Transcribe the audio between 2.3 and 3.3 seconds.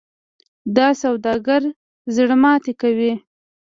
ماتې کوي.